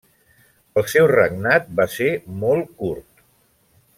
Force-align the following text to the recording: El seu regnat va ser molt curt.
El 0.81 0.87
seu 0.93 1.09
regnat 1.11 1.69
va 1.81 1.87
ser 1.97 2.09
molt 2.45 2.75
curt. 2.83 3.25